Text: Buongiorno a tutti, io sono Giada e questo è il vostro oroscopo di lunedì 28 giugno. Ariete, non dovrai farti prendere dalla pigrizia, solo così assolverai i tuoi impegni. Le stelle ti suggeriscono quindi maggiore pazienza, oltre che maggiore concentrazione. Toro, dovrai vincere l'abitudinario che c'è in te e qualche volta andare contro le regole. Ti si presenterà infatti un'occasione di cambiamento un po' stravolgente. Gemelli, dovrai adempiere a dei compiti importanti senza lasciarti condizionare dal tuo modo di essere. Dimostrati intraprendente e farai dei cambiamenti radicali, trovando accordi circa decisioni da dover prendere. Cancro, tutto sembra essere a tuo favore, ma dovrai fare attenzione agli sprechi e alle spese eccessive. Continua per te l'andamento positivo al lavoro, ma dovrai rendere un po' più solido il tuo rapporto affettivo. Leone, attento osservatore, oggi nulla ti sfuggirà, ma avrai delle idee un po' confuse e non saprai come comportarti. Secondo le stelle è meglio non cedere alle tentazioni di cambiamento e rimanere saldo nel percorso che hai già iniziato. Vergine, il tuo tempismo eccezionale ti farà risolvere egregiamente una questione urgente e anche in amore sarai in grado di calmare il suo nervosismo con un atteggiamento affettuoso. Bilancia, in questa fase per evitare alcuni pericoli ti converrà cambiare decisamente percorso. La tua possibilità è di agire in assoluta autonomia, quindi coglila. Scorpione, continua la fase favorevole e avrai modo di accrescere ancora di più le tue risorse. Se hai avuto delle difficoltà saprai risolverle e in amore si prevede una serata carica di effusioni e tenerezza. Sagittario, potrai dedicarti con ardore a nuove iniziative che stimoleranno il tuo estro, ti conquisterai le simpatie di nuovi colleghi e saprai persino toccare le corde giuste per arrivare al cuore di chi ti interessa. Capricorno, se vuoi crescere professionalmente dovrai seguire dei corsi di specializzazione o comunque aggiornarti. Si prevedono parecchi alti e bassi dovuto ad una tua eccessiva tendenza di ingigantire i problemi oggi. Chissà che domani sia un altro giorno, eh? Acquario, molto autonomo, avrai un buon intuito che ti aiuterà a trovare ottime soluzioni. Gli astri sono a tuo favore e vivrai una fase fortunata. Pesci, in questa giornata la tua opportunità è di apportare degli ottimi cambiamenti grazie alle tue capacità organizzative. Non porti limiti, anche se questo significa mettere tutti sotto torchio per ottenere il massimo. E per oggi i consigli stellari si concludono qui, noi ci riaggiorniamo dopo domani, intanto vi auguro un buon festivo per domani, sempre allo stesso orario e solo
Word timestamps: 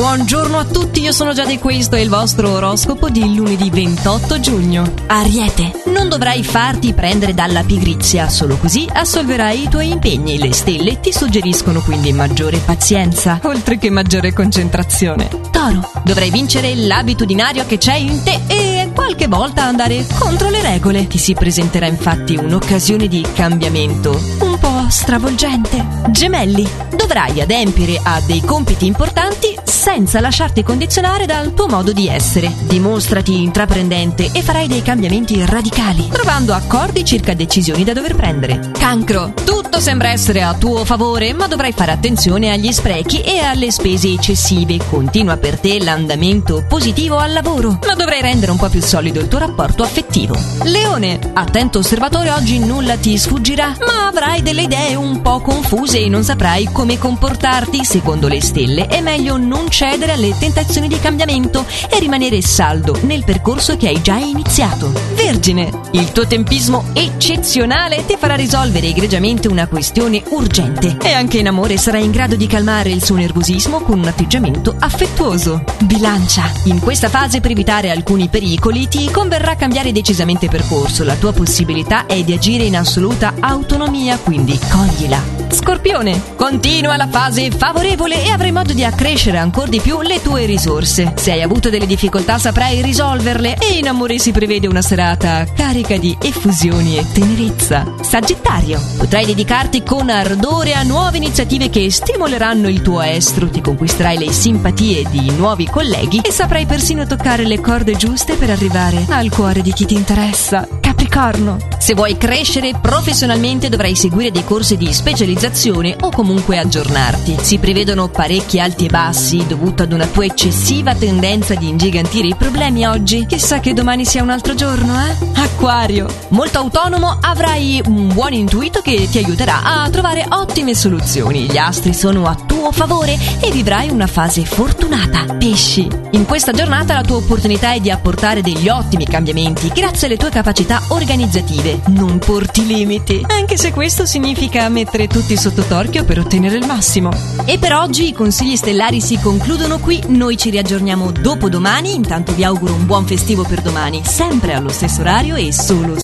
Buongiorno 0.00 0.56
a 0.56 0.64
tutti, 0.64 1.02
io 1.02 1.12
sono 1.12 1.34
Giada 1.34 1.50
e 1.50 1.58
questo 1.58 1.94
è 1.94 2.00
il 2.00 2.08
vostro 2.08 2.52
oroscopo 2.52 3.10
di 3.10 3.34
lunedì 3.34 3.68
28 3.68 4.40
giugno. 4.40 4.94
Ariete, 5.06 5.82
non 5.92 6.08
dovrai 6.08 6.42
farti 6.42 6.94
prendere 6.94 7.34
dalla 7.34 7.62
pigrizia, 7.62 8.30
solo 8.30 8.56
così 8.56 8.88
assolverai 8.90 9.64
i 9.64 9.68
tuoi 9.68 9.90
impegni. 9.90 10.38
Le 10.38 10.54
stelle 10.54 11.00
ti 11.00 11.12
suggeriscono 11.12 11.82
quindi 11.82 12.14
maggiore 12.14 12.56
pazienza, 12.64 13.40
oltre 13.42 13.76
che 13.76 13.90
maggiore 13.90 14.32
concentrazione. 14.32 15.28
Toro, 15.50 15.86
dovrai 16.02 16.30
vincere 16.30 16.74
l'abitudinario 16.74 17.66
che 17.66 17.76
c'è 17.76 17.96
in 17.96 18.22
te 18.22 18.40
e 18.46 18.90
qualche 18.94 19.28
volta 19.28 19.64
andare 19.64 20.06
contro 20.18 20.48
le 20.48 20.62
regole. 20.62 21.08
Ti 21.08 21.18
si 21.18 21.34
presenterà 21.34 21.86
infatti 21.86 22.36
un'occasione 22.36 23.06
di 23.06 23.22
cambiamento 23.34 24.18
un 24.40 24.58
po' 24.58 24.86
stravolgente. 24.88 25.84
Gemelli, 26.08 26.66
dovrai 26.96 27.42
adempiere 27.42 28.00
a 28.02 28.18
dei 28.22 28.40
compiti 28.40 28.86
importanti 28.86 29.58
senza 29.80 30.20
lasciarti 30.20 30.62
condizionare 30.62 31.24
dal 31.24 31.54
tuo 31.54 31.66
modo 31.66 31.94
di 31.94 32.06
essere. 32.06 32.52
Dimostrati 32.64 33.42
intraprendente 33.42 34.30
e 34.30 34.42
farai 34.42 34.68
dei 34.68 34.82
cambiamenti 34.82 35.42
radicali, 35.42 36.06
trovando 36.08 36.52
accordi 36.52 37.02
circa 37.02 37.32
decisioni 37.32 37.82
da 37.82 37.94
dover 37.94 38.14
prendere. 38.14 38.72
Cancro, 38.72 39.32
tutto 39.70 39.84
sembra 39.84 40.08
essere 40.08 40.42
a 40.42 40.54
tuo 40.54 40.84
favore, 40.84 41.32
ma 41.32 41.46
dovrai 41.46 41.70
fare 41.70 41.92
attenzione 41.92 42.50
agli 42.50 42.72
sprechi 42.72 43.20
e 43.20 43.38
alle 43.38 43.70
spese 43.70 44.08
eccessive. 44.08 44.78
Continua 44.88 45.36
per 45.36 45.60
te 45.60 45.78
l'andamento 45.80 46.64
positivo 46.68 47.18
al 47.18 47.32
lavoro, 47.32 47.78
ma 47.86 47.94
dovrai 47.94 48.20
rendere 48.20 48.50
un 48.50 48.58
po' 48.58 48.68
più 48.68 48.82
solido 48.82 49.20
il 49.20 49.28
tuo 49.28 49.38
rapporto 49.38 49.84
affettivo. 49.84 50.36
Leone, 50.64 51.20
attento 51.34 51.78
osservatore, 51.78 52.32
oggi 52.32 52.58
nulla 52.58 52.96
ti 52.96 53.16
sfuggirà, 53.16 53.76
ma 53.86 54.08
avrai 54.08 54.42
delle 54.42 54.62
idee 54.62 54.96
un 54.96 55.22
po' 55.22 55.38
confuse 55.38 56.00
e 56.00 56.08
non 56.08 56.24
saprai 56.24 56.68
come 56.72 56.98
comportarti. 56.98 57.84
Secondo 57.84 58.26
le 58.26 58.42
stelle 58.42 58.88
è 58.88 59.00
meglio 59.00 59.36
non 59.36 59.70
cedere 59.70 60.12
alle 60.12 60.36
tentazioni 60.36 60.88
di 60.88 60.98
cambiamento 60.98 61.64
e 61.88 62.00
rimanere 62.00 62.42
saldo 62.42 62.98
nel 63.02 63.22
percorso 63.24 63.76
che 63.76 63.86
hai 63.86 64.02
già 64.02 64.16
iniziato. 64.16 64.92
Vergine, 65.14 65.70
il 65.92 66.10
tuo 66.10 66.26
tempismo 66.26 66.86
eccezionale 66.92 68.04
ti 68.04 68.16
farà 68.18 68.34
risolvere 68.34 68.88
egregiamente 68.88 69.46
una 69.46 69.59
questione 69.66 70.22
urgente 70.28 70.96
e 71.02 71.12
anche 71.12 71.38
in 71.38 71.48
amore 71.48 71.76
sarai 71.76 72.04
in 72.04 72.10
grado 72.10 72.36
di 72.36 72.46
calmare 72.46 72.90
il 72.90 73.02
suo 73.02 73.16
nervosismo 73.16 73.80
con 73.80 73.98
un 73.98 74.06
atteggiamento 74.06 74.74
affettuoso. 74.78 75.64
Bilancia, 75.80 76.50
in 76.64 76.80
questa 76.80 77.08
fase 77.08 77.40
per 77.40 77.52
evitare 77.52 77.90
alcuni 77.90 78.28
pericoli 78.28 78.88
ti 78.88 79.10
converrà 79.10 79.56
cambiare 79.56 79.92
decisamente 79.92 80.48
percorso. 80.48 81.04
La 81.04 81.16
tua 81.16 81.32
possibilità 81.32 82.06
è 82.06 82.22
di 82.22 82.32
agire 82.32 82.64
in 82.64 82.76
assoluta 82.76 83.34
autonomia, 83.40 84.18
quindi 84.18 84.58
coglila. 84.70 85.39
Scorpione, 85.50 86.34
continua 86.36 86.96
la 86.96 87.08
fase 87.08 87.50
favorevole 87.50 88.24
e 88.24 88.30
avrai 88.30 88.52
modo 88.52 88.72
di 88.72 88.84
accrescere 88.84 89.38
ancora 89.38 89.68
di 89.68 89.80
più 89.80 90.00
le 90.00 90.22
tue 90.22 90.46
risorse. 90.46 91.12
Se 91.16 91.32
hai 91.32 91.42
avuto 91.42 91.70
delle 91.70 91.86
difficoltà 91.86 92.38
saprai 92.38 92.80
risolverle 92.82 93.56
e 93.58 93.78
in 93.78 93.88
amore 93.88 94.18
si 94.18 94.32
prevede 94.32 94.66
una 94.66 94.82
serata 94.82 95.44
carica 95.54 95.96
di 95.96 96.16
effusioni 96.20 96.96
e 96.96 97.04
tenerezza. 97.12 97.94
Sagittario, 98.00 98.80
potrai 98.96 99.26
dedicarti 99.26 99.82
con 99.82 100.08
ardore 100.08 100.74
a 100.74 100.82
nuove 100.82 101.16
iniziative 101.16 101.70
che 101.70 101.90
stimoleranno 101.90 102.68
il 102.68 102.82
tuo 102.82 103.00
estro, 103.02 103.48
ti 103.48 103.60
conquisterai 103.60 104.18
le 104.18 104.32
simpatie 104.32 105.04
di 105.10 105.30
nuovi 105.32 105.66
colleghi 105.66 106.20
e 106.20 106.30
saprai 106.30 106.66
persino 106.66 107.06
toccare 107.06 107.44
le 107.44 107.60
corde 107.60 107.96
giuste 107.96 108.34
per 108.34 108.50
arrivare 108.50 109.04
al 109.08 109.30
cuore 109.30 109.62
di 109.62 109.72
chi 109.72 109.84
ti 109.84 109.94
interessa. 109.94 110.66
Capricorno, 111.10 111.58
se 111.78 111.94
vuoi 111.94 112.16
crescere 112.16 112.72
professionalmente 112.80 113.68
dovrai 113.68 113.96
seguire 113.96 114.30
dei 114.30 114.44
corsi 114.44 114.76
di 114.76 114.92
specializzazione 114.92 115.96
o 116.02 116.10
comunque 116.10 116.56
aggiornarti. 116.56 117.36
Si 117.40 117.58
prevedono 117.58 118.08
parecchi 118.08 118.60
alti 118.60 118.86
e 118.86 118.90
bassi 118.90 119.44
dovuto 119.44 119.82
ad 119.82 119.92
una 119.92 120.06
tua 120.06 120.24
eccessiva 120.24 120.94
tendenza 120.94 121.56
di 121.56 121.68
ingigantire 121.68 122.28
i 122.28 122.36
problemi 122.36 122.86
oggi. 122.86 123.26
Chissà 123.26 123.58
che 123.58 123.74
domani 123.74 124.04
sia 124.04 124.22
un 124.22 124.30
altro 124.30 124.54
giorno, 124.54 124.94
eh? 125.04 125.16
Acquario, 125.34 126.06
molto 126.28 126.58
autonomo, 126.58 127.18
avrai 127.20 127.82
un 127.86 128.12
buon 128.14 128.32
intuito 128.32 128.80
che 128.80 129.08
ti 129.10 129.18
aiuterà 129.18 129.62
a 129.64 129.90
trovare 129.90 130.24
ottime 130.28 130.74
soluzioni. 130.74 131.50
Gli 131.50 131.58
astri 131.58 131.92
sono 131.92 132.26
a 132.26 132.36
tuo 132.60 132.72
favore 132.72 133.18
e 133.40 133.50
vivrai 133.50 133.88
una 133.88 134.06
fase 134.06 134.44
fortunata. 134.44 135.24
Pesci, 135.36 135.88
in 136.10 136.26
questa 136.26 136.52
giornata 136.52 136.92
la 136.92 137.00
tua 137.00 137.16
opportunità 137.16 137.72
è 137.72 137.80
di 137.80 137.90
apportare 137.90 138.42
degli 138.42 138.68
ottimi 138.68 139.06
cambiamenti 139.06 139.68
grazie 139.68 140.06
alle 140.06 140.18
tue 140.18 140.28
capacità 140.28 140.82
organizzative. 140.88 141.80
Non 141.86 142.18
porti 142.18 142.66
limiti, 142.66 143.24
anche 143.26 143.56
se 143.56 143.72
questo 143.72 144.04
significa 144.04 144.68
mettere 144.68 145.06
tutti 145.06 145.38
sotto 145.38 145.62
torchio 145.62 146.04
per 146.04 146.18
ottenere 146.18 146.58
il 146.58 146.66
massimo. 146.66 147.10
E 147.46 147.58
per 147.58 147.72
oggi 147.72 148.08
i 148.08 148.12
consigli 148.12 148.56
stellari 148.56 149.00
si 149.00 149.18
concludono 149.18 149.78
qui, 149.78 150.02
noi 150.08 150.36
ci 150.36 150.50
riaggiorniamo 150.50 151.12
dopo 151.12 151.48
domani, 151.48 151.94
intanto 151.94 152.34
vi 152.34 152.44
auguro 152.44 152.74
un 152.74 152.84
buon 152.84 153.06
festivo 153.06 153.42
per 153.44 153.62
domani, 153.62 154.02
sempre 154.04 154.52
allo 154.52 154.68
stesso 154.68 155.00
orario 155.00 155.34
e 155.34 155.50
solo 155.50 155.94